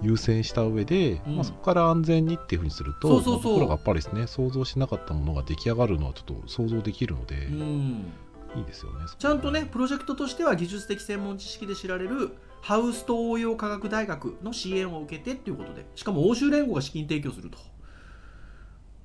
[0.00, 1.36] 優先した上で、うん。
[1.36, 3.60] まあ、そこから安全にっていうふうにすると、そうそうそう。
[3.60, 8.12] がやっぱりですね、想像しなかったものが出来上がるのはちょっと想像できるので、うん。
[8.56, 9.06] いいですよね。
[9.18, 17.58] ちゃんとねプロジェクトとしては技術的専門知識で知られるハウスと応用科学大学の支援を受けてっていうことでしかも欧州連合が資金提供すると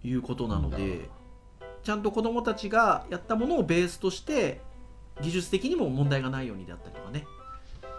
[0.01, 1.09] いうことなので
[1.83, 4.61] ちゃんと子どもたちがやったものをベースとして
[5.21, 7.25] 技術的にも問題がないようにであったりとかね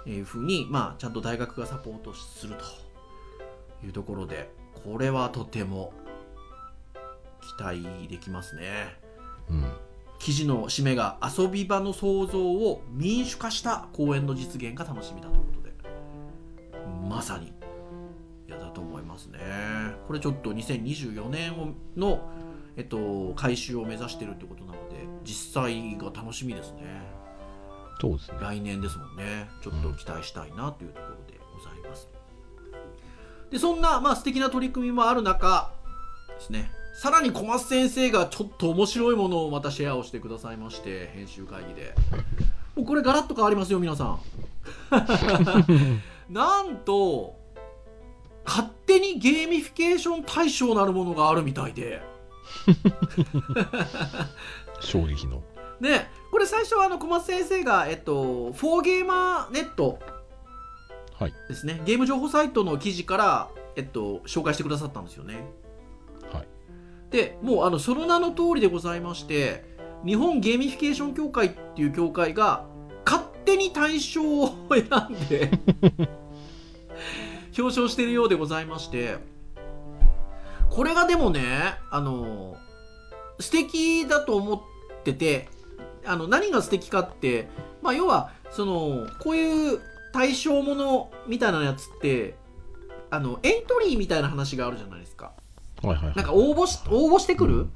[0.07, 4.49] えいうふうに、まあ、ちゃんと大学がサポートするというところで
[4.83, 5.93] これはとても
[7.59, 8.97] 期待できますね。
[9.51, 9.90] うん。
[10.21, 15.73] 記事の締めが遊び場の創造を民主化した公園の実現が楽しみだということで。
[17.09, 17.47] まさに。
[17.47, 17.51] い
[18.51, 19.39] やだと思いますね。
[20.07, 22.21] これちょっと2024年をの、
[22.77, 26.83] えっと、回収を目指してるってことなので実際が楽しみですね。
[27.99, 28.39] そうですね。
[28.43, 29.49] 来年ですもんね。
[29.63, 32.07] ちょっと期待したいなというところでございます。
[33.51, 35.73] でそんな、まあ、素敵な取り組みもある中
[36.39, 41.95] ですねさらに小松先生がちょっと面白いものをまたシェアをしてくださいまして編集会議で
[42.77, 44.21] もうこれガラッと変わりますよ皆さん
[46.29, 47.37] なんと
[48.45, 52.03] 勝手にゲーミフィケーション大賞なるものがあるみたいで
[54.81, 55.43] 衝撃の。
[55.81, 59.99] ねこれ最初はあの小松先生が、えっと、4Gamer.net
[61.19, 61.33] はい。
[61.49, 65.60] ですねゲーム情報サイトの記事から、えっと、紹介してくださったんですよねはい。
[67.11, 69.65] でもうあのその名の通りでございまして
[70.05, 72.67] 日本ゲーミフィケーション協会っていう協会が
[73.05, 75.51] 勝手に大賞を選んで
[77.59, 79.19] 表彰しているようでございまして
[80.71, 82.57] これがでもねあの
[83.41, 84.61] 素敵だと思っ
[85.03, 85.49] てて
[86.07, 87.49] あの何が素敵かって、
[87.83, 89.81] まあ、要はそのこういう
[90.13, 92.37] 対象ものみたいなやつって
[93.11, 95.33] あのエントリーみたいな話があるじゃないですか。
[95.83, 96.17] はいはいはい。
[96.17, 97.69] なんか応募し応募してくる？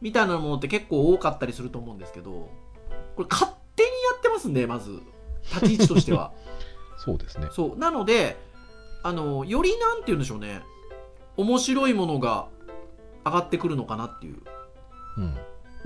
[0.00, 2.48] みたいなものって結構多かったりすると思うんですけど
[3.16, 4.98] これ勝手にやってますんでまず
[5.54, 6.32] 立ち位置としては
[6.96, 7.48] そうですね。
[7.50, 8.38] そうなので
[9.02, 10.62] あのよりなんて言うんでしょうね
[11.36, 12.48] 面白いものが
[13.24, 14.38] 上がってくるのかなっていう
[15.18, 15.34] うん。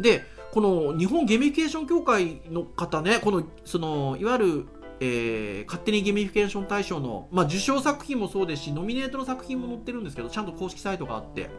[0.00, 4.66] でこの日本ゲーミフィケーション協会の方ねこのそのいわゆる、
[5.00, 11.50] えー勝手にゲーミフィケーション大賞の、まあ、受賞作品もそうですしノミネートの作品も載ってるんですけどちゃんと公式サイトがあって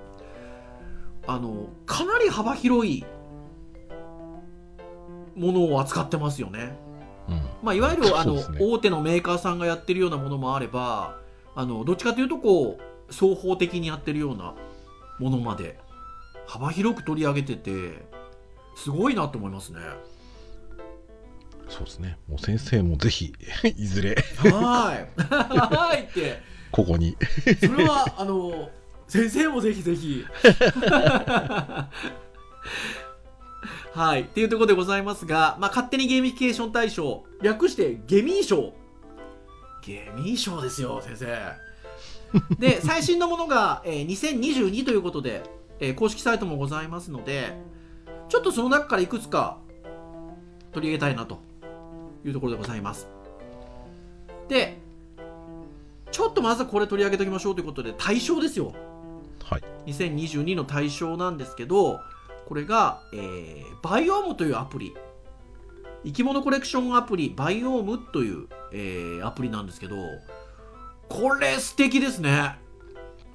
[1.27, 3.03] あのかなり幅広い
[5.35, 6.77] ものを扱ってますよね。
[7.27, 7.41] うん。
[7.61, 11.17] まあ、いわゆるあの、ね大手のメーカーさんがやってるようなものもあれば
[11.55, 14.55] あのどっちかというとこう双方的にやってるような
[15.19, 15.79] ものまで
[16.47, 18.05] 幅広く取り上げてて
[18.75, 19.79] すごいなと思いますね。
[21.69, 22.17] そうですね。
[22.27, 23.33] もう先生もぜひ、
[23.75, 25.07] いずれ、はーい。
[25.17, 27.17] はーいってここに。
[27.59, 28.69] それはあの
[29.07, 30.25] 先生もぜひぜひ。
[33.93, 34.21] はい。
[34.23, 38.73] っていうところでございますが、まあ、勝手にゲーミフィケーション大賞、略してゲミー賞。
[39.81, 41.53] ゲミー賞ですよ、先生。
[42.59, 45.43] で、最新のものが、えー2022ということで、
[45.79, 47.55] えー公式サイトもございますので、
[48.27, 49.59] ちょっとその中からいくつか
[50.73, 51.39] 取り上げたいなと
[52.25, 53.07] いうところでございます。
[54.49, 54.77] で、
[56.11, 58.73] ちょっとまずはこれ取り上げておきましょうということで、大賞ですよ。
[59.43, 59.63] はい。
[59.87, 61.99] 2022の対象なんですけど
[62.47, 64.95] これが、えーバイオームというアプリ
[66.03, 69.95] 生き物コレクションアプリバイオームという、えーアプリなんですけど
[71.07, 72.55] これ素敵ですね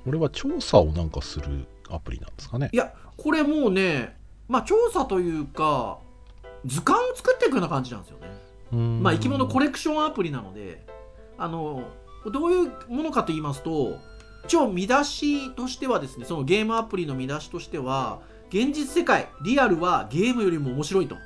[0.05, 2.71] これは調査をなんかするアプリなんですかね？
[2.73, 2.77] い。
[2.77, 4.17] やこれもうね
[4.49, 5.99] まあ調査というか
[6.67, 10.85] 図鑑を作っていくような感じなんですよねうんまあ、生き物コレクションアプリなので
[11.39, 11.85] あの
[12.27, 13.99] どういうものかと言いますと
[14.45, 21.17] 一応見出しとしてはですねそのゲームアプリの見出しとしては現実世界リアルはゲームよりも面白いと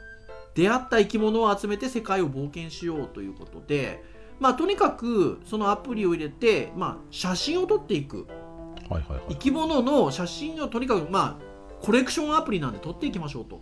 [0.54, 4.02] 出会った生き物を集めて世界を冒険しようということで
[4.38, 8.26] まあとにかくそのアプリを入れて、まあ、写真を撮っていく
[8.88, 9.22] はいはいはい。
[9.30, 13.60] 生き物の写真をとにかくまあコレクションアプリなんで撮っていきましょうと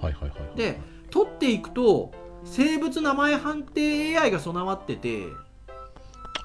[0.00, 0.56] はいはいはいはい。
[0.56, 2.12] で撮っていくと
[2.50, 5.26] 生物名前判定 AI が備わってて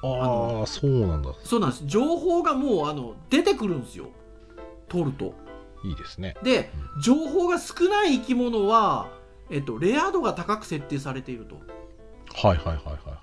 [0.02, 1.32] ああ、そうなんだ。
[1.44, 4.08] そうなんです情報がもうあの出てくるんですよ
[4.88, 5.34] 撮ると
[5.84, 6.36] いいですね。
[6.42, 6.70] で
[7.02, 9.10] 情報が少ない生き物は、
[9.50, 11.56] えっと、レア度が高く設定されていると
[12.34, 13.14] はいはいはいはいはいは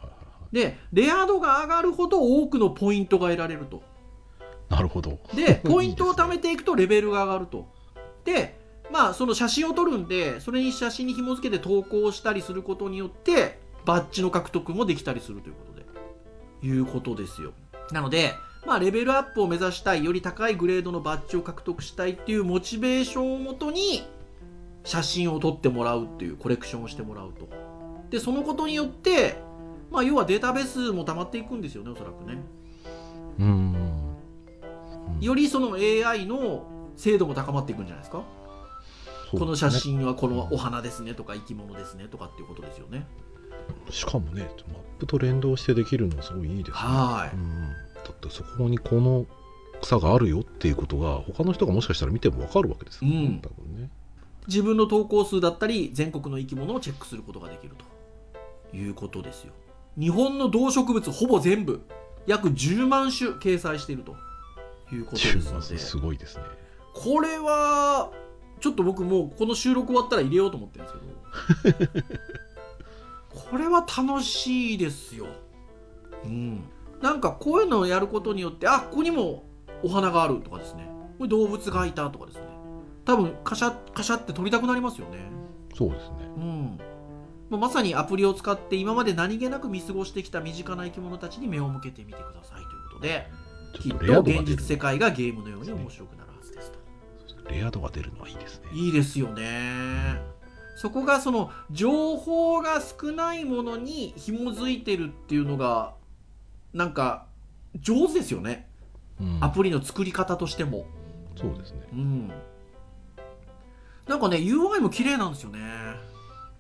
[0.52, 0.56] い。
[0.56, 3.84] でレア度が上がるほど多くのポイントが得られると
[4.70, 5.20] なるほど。
[5.34, 7.68] でポイントを貯いめていくとレベルが上がると
[8.26, 8.61] で
[8.92, 15.82] まあその写真を撮るんでそれに写真に紐付けて投稿したりすることによってバッジの獲得もできたりするということで。
[16.64, 17.54] いうことですよ。
[17.92, 18.34] なので
[18.66, 24.04] まあレベルアップを目指したいより高いグレードのバッジを獲得したいっていうモチベーションをもとに
[24.84, 27.50] 写真を撮ってもらうっていうコレクションをしてもらうと。
[28.10, 29.38] でそのことによって
[29.90, 32.38] まあ要はデータベースも溜まっていくんですよねおそらくね。
[33.40, 34.18] うーん。
[35.20, 38.24] よりその AI の精度も高まっていくんじゃないですか
[39.40, 43.06] この写真はこのお花ですねとか生き物ですねとかっていうことですよね。
[43.90, 46.76] しかもね、マップと連動してできるのはすごいいいですね。
[46.76, 47.70] はうん。
[48.04, 49.26] だってそこにこの
[49.82, 53.86] 草があるよっていうことが他の人がもしかしたら見てもわかるわけですよ、うん多分ね。
[53.86, 53.90] い。
[54.48, 57.76] 自分の投稿数だったり全国の生き物をチェックすることができる
[58.72, 59.54] ということですよ。
[60.00, 61.82] 日本の動植物ほぼ全部
[62.26, 64.16] 約10万種掲載していると
[64.94, 66.44] いうことですので、すごいですね。
[66.94, 68.12] これは
[68.62, 72.08] ちょっと僕もうこの収録終わったら入れようと思ってるんですけど。
[73.52, 75.28] これは楽しいですよ。
[76.24, 76.64] うん。
[77.02, 79.44] なんかこういうのをやることによってあここにも
[79.84, 80.90] お花があるとかですね。
[81.18, 82.42] これ動物がいたとかですね。
[83.04, 85.18] 多分カシャッカシャって撮りたくなりますよね。
[85.74, 86.16] そうですね。
[86.38, 86.80] うん。
[87.60, 93.28] まさにアプリを使って今まで何気なく見過ごしてきた身近な生き物たちに目を向けてみてくださいということで
[93.74, 96.80] きっと現実世界がゲームのように面白くなるはずですと
[97.50, 98.68] レア度が出るのはいいですね。
[98.74, 100.22] いいですよね。
[100.76, 105.94] そこがその情報が少ないものに紐づいてるっていうのが
[106.74, 107.26] なんか
[107.80, 108.68] 上手ですよね。
[109.20, 110.86] うんアプリの作り方としても。
[111.36, 111.88] そうですね。
[111.94, 112.32] うん。
[114.08, 115.60] なんかね UI も綺麗なんですよね。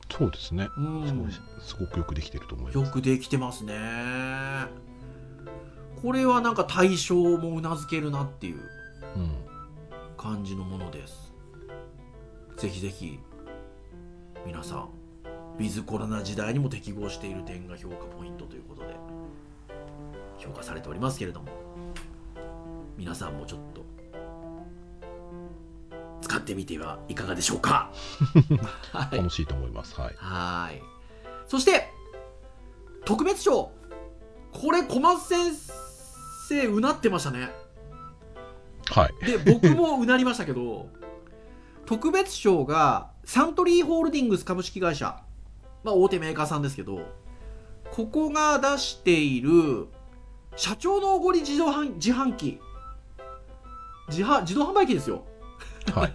[0.09, 0.67] そうですね。
[0.77, 1.31] うん。
[1.61, 2.77] すごくよくできてると思います。
[2.77, 3.73] よくできてますね。
[6.01, 8.61] これはなんか対象もうなずけるなっていう
[9.15, 9.50] うん。
[10.21, 11.33] 感じのものです。
[12.57, 13.19] ぜひぜひ
[14.45, 14.89] 皆さん
[15.57, 18.95] ウィズコロナ時代にも適合している点が評価ポイントということで
[20.37, 21.47] 評価されておりますけれども
[22.97, 23.81] 皆さんもちょっと
[26.21, 27.91] 使ってみてはいかがでしょうか？
[28.93, 29.17] はい。
[29.17, 29.99] 楽しいと思います。
[29.99, 30.15] はい。
[30.17, 30.81] はい。
[31.47, 31.89] そして
[33.05, 33.71] 特別賞。
[34.53, 35.51] これ小松先
[36.49, 37.49] 生うなってましたね
[38.91, 39.25] はい。
[39.25, 40.89] で僕もうなりましたけど
[41.87, 45.21] 特別賞がサントリーホールディングス株式会社、
[45.83, 46.99] まあ、大手メーカーさんですけど
[47.91, 49.87] ここが出している
[50.55, 52.59] 社長のおごり自動販自販機
[54.09, 55.23] 自販自動販売機ですよ
[55.93, 56.11] はい。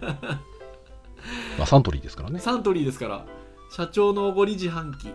[1.57, 2.39] まあ、サントリーですからね。
[2.39, 3.25] サントリーですから
[3.71, 5.11] 社長のおごり自販機っ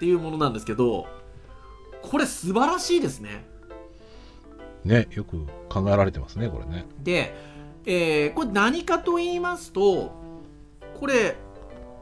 [0.00, 1.06] ていうものなんですけど
[2.02, 3.46] これ素晴らしいですね
[4.84, 6.86] ねよく考えられてますねこれね。
[7.02, 7.34] で、
[7.86, 10.12] えーこれ何かと言いますと
[10.98, 11.36] これ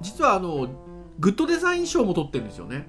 [0.00, 0.68] 実はあの
[1.18, 2.88] グッドデザイン賞も取ってるんですよね。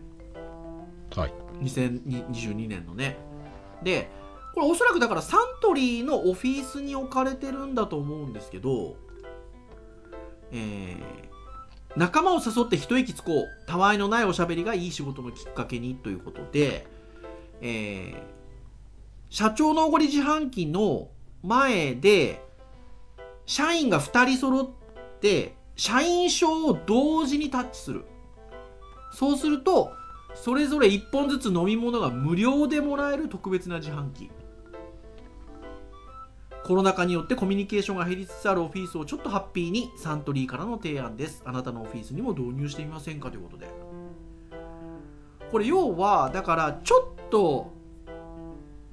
[1.16, 1.34] はい。
[1.62, 3.18] 2022年のね。
[3.84, 4.10] で
[4.54, 8.96] これおそらくだからサントリーのオフィスに置かれてるんだと思うんですけど、
[10.52, 11.28] えー
[11.96, 13.46] 仲間を誘って一息つこう。
[13.66, 16.86] たわいのないおしゃべりがいい仕事のきっかけにということで、
[17.62, 18.37] えー
[19.30, 21.10] 社長のおごり自販機の
[21.44, 22.42] 前で
[23.46, 24.70] 社員が2人揃っ
[25.20, 28.06] て社員証を同時にタッチする。
[29.14, 29.92] そうすると
[30.36, 34.30] それぞれ1本ずつ飲み物が無料でもらえる特別な自販機。
[36.64, 41.42] コロナ禍によってコミュニケーションが減りつつあるオフィスをちょっとハッピーにサントリーからの提案です。
[41.46, 43.68] あなたのオフィスにも導入してみませんかということで。
[45.50, 47.72] これ要はだからちょっと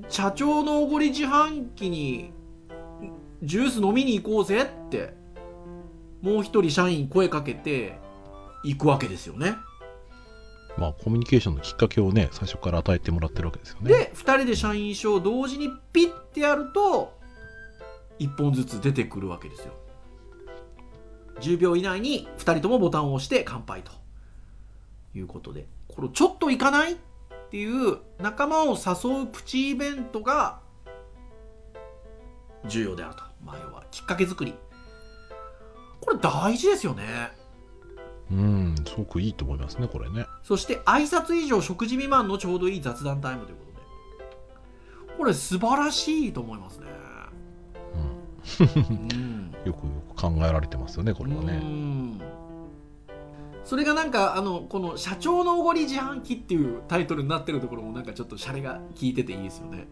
[0.08, 2.32] 社長のおごり自販機に
[3.42, 5.14] ジュース飲みに行こうぜって
[6.20, 7.98] もう一人社員声かけて
[8.64, 9.56] 行くわけですよね。
[10.76, 13.88] まあコミュニケーションのきっかけをね最初から与えてもらってるわけですよね。
[13.88, 17.16] で2人で社員証を同時にピッてやると
[18.18, 19.72] 1本ずつ出てくるわけですよ。
[21.40, 23.92] 10秒以内に2人ともボタンを押して乾杯と
[25.14, 25.66] いうことで。
[25.88, 26.96] これちょっと行かない？
[27.54, 30.58] っていう仲間を誘うプチイベントが
[32.66, 34.54] 重要であると、まあ、要はきっかけ作り。
[36.00, 37.30] これ大事ですよね。
[38.32, 40.26] うんすごくいいと思いますねこれね。
[40.42, 43.64] そして挨拶以上食事未満のちょうどいい雑談タイムというこ
[45.06, 45.16] とで。
[45.18, 46.86] これ素晴らしいと思いますね。
[49.12, 49.54] うん。
[49.64, 52.20] よくよく考えられてますよねこれはうねん
[53.64, 59.86] それがなんかあのこの「社長のおごり自販機」っていうタイトルになってるところもなんかちょっとシャレが効いてていいですよね。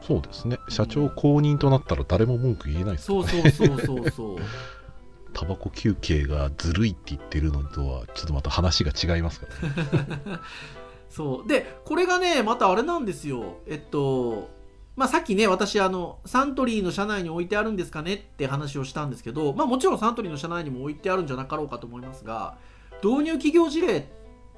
[0.00, 0.58] そうですね。
[0.68, 2.96] 社長公認となったら誰も文句言えない。
[2.96, 4.36] ですそうそうそうそうそう。
[5.32, 10.40] タバコ休憩がずるいって言ってるのとはちょっとまた話が違いますからね。
[11.10, 11.48] そう。
[11.48, 13.56] でこれがねまたあれなんですよ。
[13.66, 14.48] えっと
[14.96, 22.56] まあさっきね私あのサントリーの社内に置いてあるんですかねって話をしたんですけどまあもちろんサントリーの社内にも置いてあるんじゃなかろうかと思いますが
[23.02, 24.04] 導入企業事例っ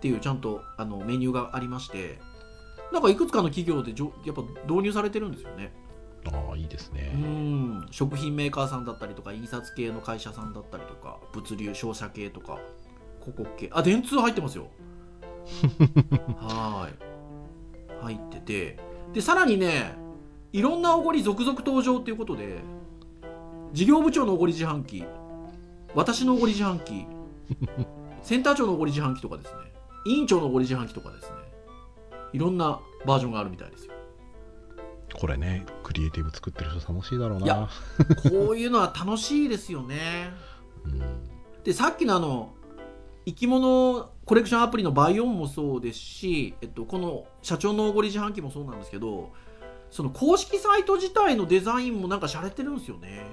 [0.01, 2.19] ていうちゃんとあのメニューがありまして
[2.93, 5.73] なんかいくつかの企業でじょやっぱ導入されてるんですよね。
[6.27, 7.87] ああいいですうねん。
[7.91, 12.59] 食品メーカーさんだったりとか印刷系の会社さんだったりとか物流商社系とか
[13.21, 13.71] 広告系。
[13.73, 14.69] あ電通入ってますよ。
[16.39, 16.95] はーい。
[18.03, 18.79] 入ってて。
[19.13, 19.97] でさらにね
[20.57, 22.63] いろんなおごり続々登場っていうことで
[23.75, 25.05] 事業部長のおごり自販機
[25.95, 27.07] 私のおごり自販機
[28.23, 29.59] センター長のおごり自販機とかですね
[30.07, 31.37] 委員長のおごり自販機とかですね
[32.33, 33.93] いろんなバージョンがあるみたいですよ。
[35.21, 37.69] これねクリエイティブ作ってる人楽しいだろういや
[38.25, 40.31] なこういうのは楽しいですよね。
[40.87, 41.03] うん。
[41.65, 42.55] でさっきのあの
[43.27, 49.33] 生き物コレクションアプリのバイオンもそうですし、えっと、この社長のおごり自販機もそうなんですけど
[49.91, 53.25] その公式サイト自体のデザインもなんか洒落てるんですよね。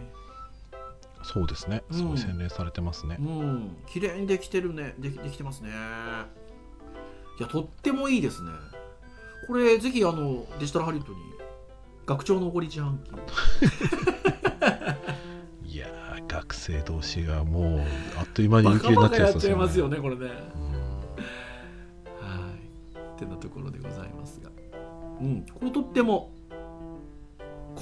[1.23, 1.83] そうですね。
[1.91, 3.17] すごい洗練されてますね。
[3.19, 3.77] う、ん。
[3.87, 4.93] 綺麗にできてるね。
[4.99, 5.69] できできてますね。
[7.39, 8.51] いやとってもいいですね。
[9.47, 11.19] これぜひあのデジタルハリウッドに
[12.05, 13.11] 学長のおごり自販機。
[15.65, 17.79] いやー学生同士がもう
[18.17, 19.97] あっという間にバ有給になっちゃいますよね。
[19.97, 20.31] ねこれね。
[20.55, 20.71] うん。
[22.19, 22.59] はい。
[23.15, 24.49] ってなところでございますが。
[25.21, 25.43] うん。
[25.43, 26.31] これとっても、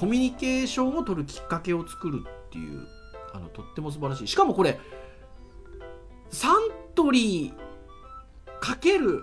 [0.02, 2.88] コミュニケーションを取るきっかけを作るっていう、
[3.32, 4.26] あの、とっても素晴らしい。
[4.26, 4.80] しかもこれ、
[6.28, 6.54] サン
[6.96, 9.22] トリーかける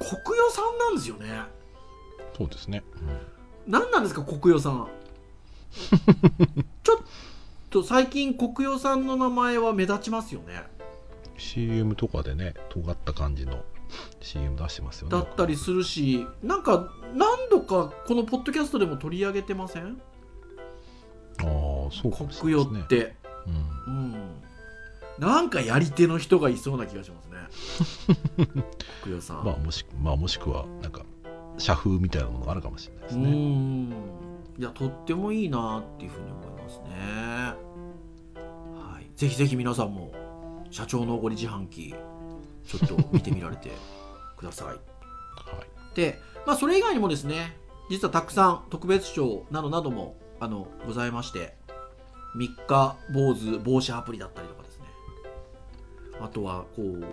[0.00, 1.42] 国与さんなんですよね。
[2.36, 2.82] そうですね、
[3.68, 4.88] 何なんですか、国与さん。
[6.82, 6.98] ちょっ
[7.70, 10.64] と最近国与さんの名前は目立ちますよね。
[10.72, 10.78] うん
[11.40, 13.62] CM とかでね尖った感じの
[14.20, 20.00] CM 出してますよねだったりするしなんか何度かこのポッドキャストでも取り上げてません？
[21.90, 22.80] そうかもし国れないですね。
[22.80, 23.16] 与って、
[23.86, 23.94] うん。
[23.94, 24.42] うん
[25.18, 27.38] なんかやり手の人がいそうな気がしますね。
[29.02, 31.02] 国与さん、まあもしまあもしくはなんか
[31.58, 33.90] 社風みたいなものがあるかもしれないですうねん。
[33.90, 36.88] いやとってもいいなっていうふうに思いますね。
[38.36, 39.10] はい。
[39.16, 40.12] ぜひぜひ皆さんも
[40.70, 41.94] 社長のおごり自販機
[42.64, 43.72] ちょっと見てみられて
[44.38, 44.68] ください。
[44.68, 44.78] はい。
[45.96, 47.56] で、まあ、それ以外にもですね
[47.90, 51.57] 実はたくさん特別賞などなどもあのございまして
[52.36, 54.84] 3日坊主防止アプリだったりとかですね。
[56.20, 57.04] あとはこう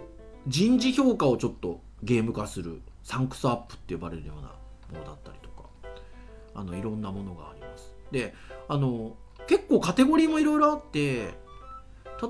[0.48, 4.50] 人事評価をちょっとゲーム化するサンクスアップって呼ばれるような
[4.92, 5.56] ものだったりとか。
[6.56, 7.94] あのいろんなものがあります。
[8.12, 8.34] で
[8.68, 9.16] あの
[9.48, 11.34] 結構カテゴリーもいろいろあって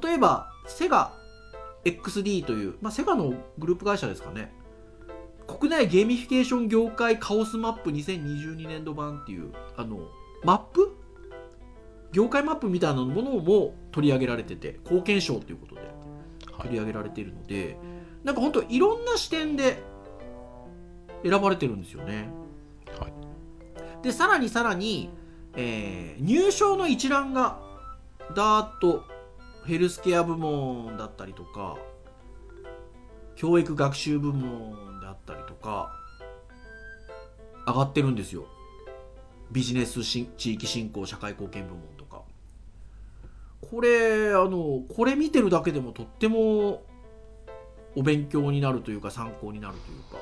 [0.04, 1.14] 例えばセガ
[1.86, 4.52] XD という、まあ、セガのグループ会社ですかね。
[5.48, 10.00] 国内ゲーミフィケーション業界カオスマップ2022年度版っていうあの
[10.44, 10.95] マップ
[12.16, 15.82] 業界マップみたいなものも取り上げられてて貢献賞ということで
[16.62, 17.76] 取り上げられているので、はい、
[18.24, 19.84] なんか本当いろんな視点で
[21.24, 22.30] 選ばれてるんですよね。
[22.98, 23.14] はい、
[24.02, 25.10] でさらにさらに、
[25.58, 27.60] えー、入賞の一覧が
[28.34, 29.04] ダーッと
[29.66, 31.76] ヘルスケア部門だったりとか
[33.36, 35.92] 教育学習部門であったりとか
[37.68, 38.46] 上がってるんですよ。
[39.52, 41.95] ビジネス地域振興社会貢献部門
[43.70, 46.84] これあのこれ見てるだけでもとっても
[47.96, 50.18] お勉強になるというか参考になるというか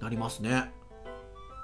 [0.00, 0.72] なりますね。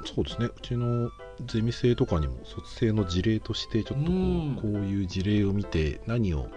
[0.05, 0.47] そうですね。
[0.47, 1.11] うちの
[1.47, 6.49] ゼミ生とかにも卒制の事例としてちょっとこう,、こういう事例を見て何を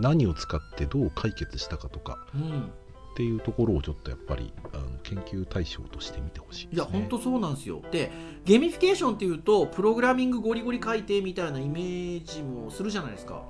[0.00, 2.70] 何を使ってどう解決したかとか、うん、
[3.16, 7.80] っていうところをちょっとやっぱりあの研究対象として見てほしい、ね、いや本当そうなんですよ。
[7.90, 8.12] で
[8.44, 13.42] ゲーミフィケーションっていうとプログラミングゴリゴリ書いてみたいなイメージもするじゃないですか、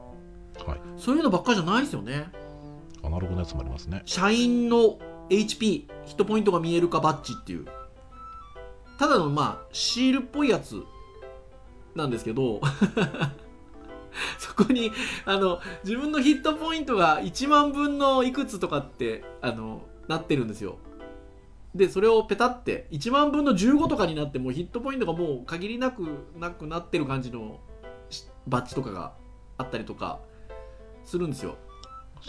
[0.65, 2.29] はい、そういうのばっかりじゃないですよね。
[3.03, 4.03] アナログなやつもありますね。
[4.05, 5.01] 社員の
[5.31, 7.67] HP ヒットポイントが見えるかバッジっていう。
[9.01, 10.81] ただのまあシールっぽいやつ
[11.97, 12.61] なんですけど
[14.39, 14.93] そこに
[15.25, 20.79] あの自分のヒットポイントが1万分のいくつとかってあのなってるんですよ。
[21.75, 26.03] でそれをペタって1万分の15とかになってもヒットポイントがもう限りなく
[26.39, 27.61] なくなってる感じの
[28.47, 29.13] バッジとかが
[29.59, 30.21] あったりとか
[31.05, 31.57] するんですよ。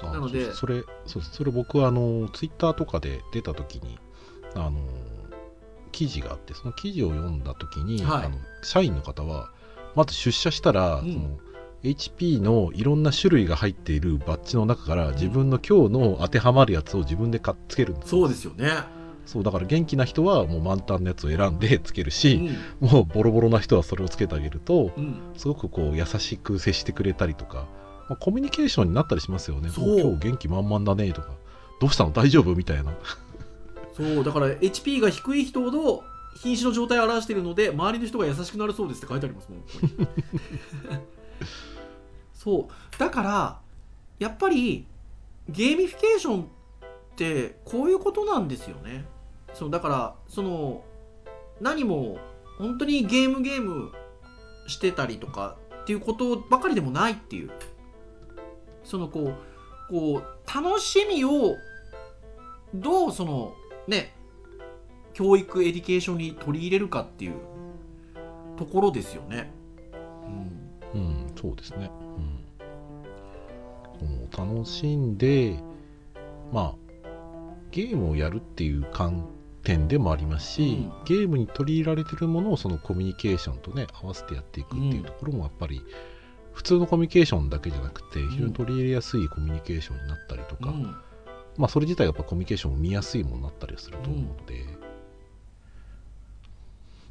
[0.03, 3.97] なのでそれそうそれ僕はあのツイッターとかで出た時に
[4.53, 4.73] あの
[5.91, 9.49] 記事があってその記事を読んだ時に、はい、あの社員の方は
[9.95, 11.37] まず出社したら、うん、その
[11.87, 18.09] HP のいろんな種類が入っているバッジの中から自分の今日の当てはまるやつを自分で買っつけるんです。
[18.09, 18.71] そうですよね。
[19.25, 22.49] そうだから元気な人はもう満タンのやつを選んでつけるし、
[22.81, 27.67] うん、もうボロボロな人はそれをつけてあげると、うん、すごくこう優しく接してくれたりとか、
[28.07, 29.69] まあ、コミュニケーションになったりしますよね。
[29.69, 29.99] そう。
[29.99, 31.31] 今日元気満々だねとか。
[31.81, 32.11] どうしたの？
[32.11, 32.55] 大丈夫？
[32.55, 32.93] みたいな。
[33.97, 36.03] そうだから HP が低い人ほど
[36.37, 39.61] 瀕死の状態を表しているので周りの人が優しくなるそうですって書いてありますもん
[42.37, 43.59] そうだから
[44.19, 44.85] やっぱり
[45.49, 46.45] ゲーミフィケーションっ
[47.15, 49.05] てこういうことなんですよね
[49.53, 50.83] そうだからその
[51.59, 52.19] 何も
[52.59, 53.91] 本当にゲームゲーム
[54.67, 57.51] してたりとかっていうことばかりでもないっていう
[58.83, 59.33] そのこ
[59.89, 61.55] うこう楽しみを
[62.73, 63.53] どうその
[63.87, 64.13] ね
[65.13, 67.33] 教育エデュケーションに取り入れるかっていう
[68.57, 69.51] ところですよね。
[70.93, 71.89] うん、うん、そうですね。
[74.37, 75.59] うん、楽しんで
[76.51, 76.75] まあ
[77.71, 79.27] ゲームをやるっていう観
[79.63, 80.65] 点でもありますし、う
[81.01, 85.83] ん、ゲームに取り入れられてるものをそのコミュニケーションとね合わせてやっていくっていうところもやっぱり、
[86.53, 90.73] 普通のコミュニケーションだけじゃなくて非常に取り入れやすいコミュニケーションになったりとか、
[91.57, 94.65] まあ、それ自体やっぱコミュニケーションも見やすいものになったりすると思うので、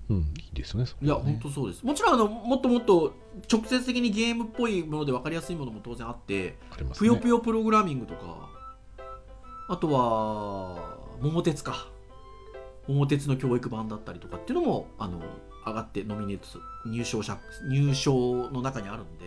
[0.08, 1.84] うん、いいですね、ね、いや本当そうです。
[1.84, 3.14] もちろんあのもっともっと
[3.50, 6.56] 直接的にゲームっぽいもので分かりやすいものも当然あって
[6.96, 8.48] ぷよぷよプログラミングとか
[9.68, 11.88] あとは桃鉄か。
[12.88, 15.20] 桃鉄の教育版だったりとかっていうのもあの
[15.66, 16.46] 上がってノミネート
[16.88, 17.38] 入賞者
[17.68, 19.24] 入賞の中にあるんで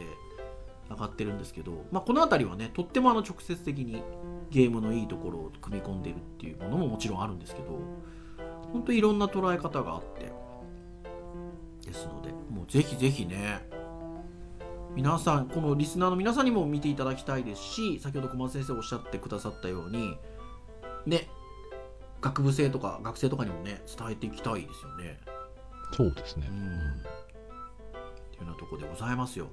[0.89, 4.01] 上がってるんですけど、まあ、この辺りはねとってもあの直接的に
[4.49, 7.79] ゲームのいいところを組み込んでるっていうものももちろんあるんですけど
[8.71, 10.31] 本当いろんな捉え方があって
[11.89, 13.67] ですのでもうぜひぜひね
[14.95, 20.17] 皆さんこのリスナーの皆さんにも見ていただきたいですし先ほど小松先生おっしゃってくださったように
[21.05, 21.27] ね
[22.21, 25.19] 学部生とか学生とかにもね伝えていきたいですよね。
[25.95, 26.47] そうですね。
[26.49, 26.57] うん。
[26.57, 26.61] っ
[28.31, 29.47] ていうようなところでございますよ。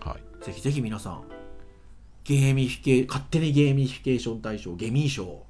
[0.00, 0.44] はい。
[0.44, 1.24] ぜひぜひ皆さん
[2.24, 5.42] ゲーミフィケ勝手にゲーミフィケーション大賞ゲミー賞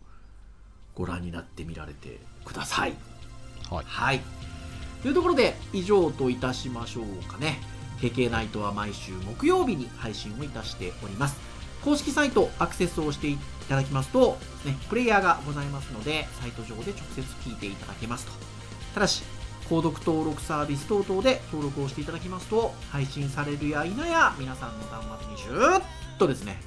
[0.95, 2.95] ご覧になってみられてください。
[3.71, 4.21] はい、はい、
[5.03, 7.61] というところで以上といたしましょうかね。
[8.01, 11.39] KK ナイトは毎週木曜日に配信をいたしております。
[11.85, 13.39] 公式サイトアクセスをしてい
[13.69, 18.33] ただきますと、ね、プレイヤーがございますので、サイト上で直接聞いていただけますと。
[18.95, 19.23] ただし、
[19.69, 25.83] 購読登録サービス等々で登録をしていただきますと、配信されるや否や、皆さんの端末にシューッ
[26.19, 26.61] とですね、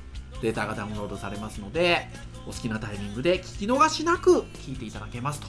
[0.43, 2.09] データがダウンロードされますので
[2.45, 5.47] お好きなタイミングで聞き逃しなく聞いていただけますと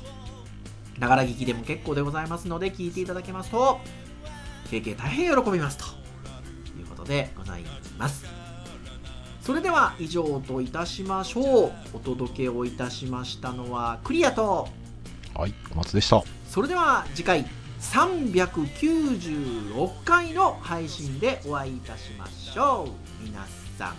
[0.98, 3.80] ながら聞きでも結構でございますので聞いていただけますと
[4.70, 5.84] 経験大変喜びますと。
[6.78, 7.64] いうことでござい
[7.98, 8.24] ます。
[9.40, 11.72] それでは以上といたしましょう。
[11.92, 14.68] お届けをいたしましたのはクリアと。
[15.34, 16.24] はい、小松でした。
[16.48, 17.46] それでは次回
[17.80, 22.92] 396回の配信でお会いいたしましょう。
[23.22, 23.94] 皆さん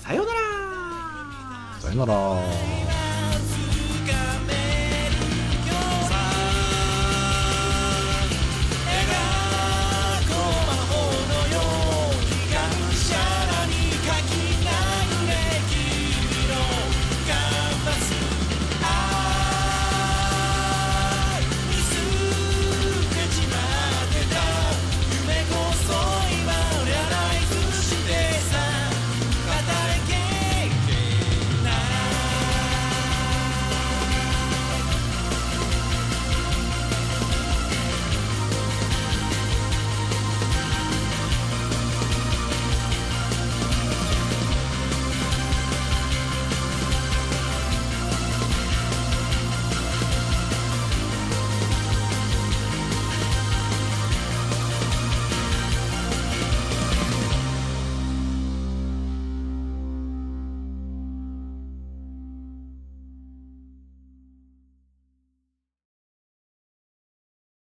[0.00, 0.40] さようなら。
[1.78, 3.09] さよなら。